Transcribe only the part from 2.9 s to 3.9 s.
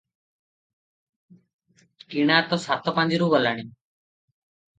ପାଞ୍ଜିରୁ ଗଲାଣି।